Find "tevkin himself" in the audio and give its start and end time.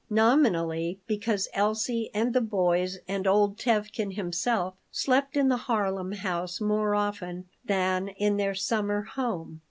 3.59-4.73